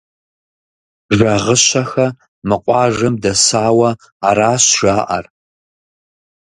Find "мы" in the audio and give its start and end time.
2.47-2.57